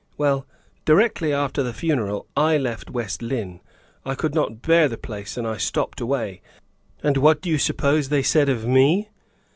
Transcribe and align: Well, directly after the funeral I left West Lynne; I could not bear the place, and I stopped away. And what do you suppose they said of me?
Well, 0.17 0.47
directly 0.83 1.31
after 1.31 1.61
the 1.61 1.75
funeral 1.75 2.25
I 2.35 2.57
left 2.57 2.89
West 2.89 3.21
Lynne; 3.21 3.61
I 4.03 4.15
could 4.15 4.33
not 4.33 4.63
bear 4.63 4.87
the 4.89 4.97
place, 4.97 5.37
and 5.37 5.47
I 5.47 5.57
stopped 5.57 6.01
away. 6.01 6.41
And 7.03 7.17
what 7.17 7.39
do 7.39 7.51
you 7.51 7.59
suppose 7.59 8.09
they 8.09 8.23
said 8.23 8.49
of 8.49 8.65
me? 8.65 9.09